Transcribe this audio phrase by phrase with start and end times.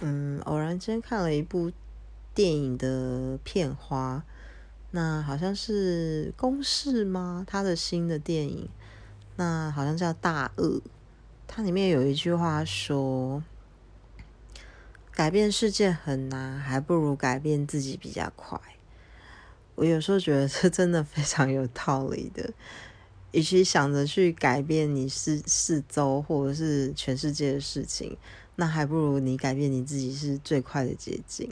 [0.00, 1.72] 嗯，偶然间看了一部
[2.34, 4.22] 电影的片花，
[4.90, 7.44] 那好像是公式吗？
[7.46, 8.68] 他的新的电影，
[9.36, 10.68] 那好像叫《大鳄》，
[11.46, 13.42] 它里面有一句话说
[15.12, 18.60] ：“改变世界很难，还不如改变自己比较快。”
[19.76, 22.52] 我有时候觉得这真的非常有道理的。
[23.32, 28.16] 与其想着去改变你四四周或者是全世界的事情，
[28.54, 31.50] 那还不如你改变你自己是最快的捷径。